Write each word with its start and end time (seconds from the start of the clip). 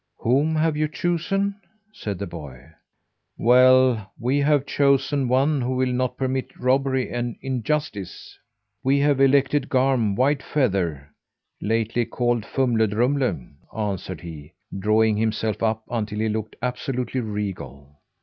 "Whom 0.17 0.55
have 0.55 0.75
you 0.75 0.87
chosen?" 0.87 1.57
said 1.93 2.17
the 2.17 2.25
boy. 2.25 2.69
"Well, 3.37 4.11
we 4.19 4.39
have 4.39 4.65
chosen 4.65 5.27
one 5.27 5.61
who 5.61 5.75
will 5.75 5.93
not 5.93 6.17
permit 6.17 6.57
robbery 6.59 7.11
and 7.11 7.35
injustice. 7.39 8.35
We 8.83 8.97
have 9.01 9.21
elected 9.21 9.69
Garm 9.69 10.15
Whitefeather, 10.15 11.09
lately 11.61 12.05
called 12.07 12.45
Fumle 12.47 12.87
Drumle," 12.87 13.47
answered 13.77 14.21
he, 14.21 14.53
drawing 14.79 15.17
himself 15.17 15.61
up 15.61 15.83
until 15.87 16.17
he 16.17 16.29
looked 16.29 16.55
absolutely 16.63 17.21
regal. 17.21 17.99